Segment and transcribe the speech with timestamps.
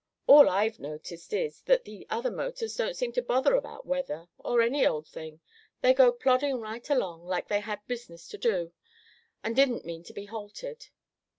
[0.25, 4.63] All I've noticed is, that the other motors don't seem to bother about weather, or
[4.63, 5.41] any old thing.
[5.81, 8.73] They go plodding right along like they had business to do,
[9.43, 10.87] and didn't mean to be halted."